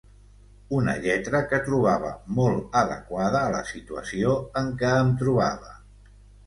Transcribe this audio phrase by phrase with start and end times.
[0.77, 2.09] Una lletra que trobava
[2.39, 4.35] molt adequada a la situació
[4.65, 5.81] en què em trobava...